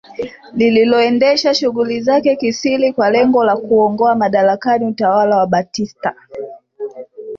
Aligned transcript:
Lililoendesha 0.53 1.53
shughuli 1.53 2.01
zake 2.01 2.35
kisiri 2.35 2.93
kwa 2.93 3.09
lengo 3.11 3.43
la 3.43 3.55
kuungoa 3.57 4.15
madarakani 4.15 4.85
utawala 4.85 5.37
wa 5.37 5.47
Batista 5.47 6.15